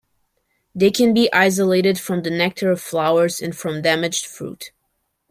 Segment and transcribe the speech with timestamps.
[0.73, 4.71] They can be isolated from the nectar of flowers and from damaged fruit.